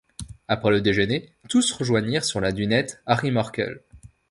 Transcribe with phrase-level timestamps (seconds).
[0.47, 3.81] Après le déjeuner, tous rejoignirent sur la dunette Harry Markel.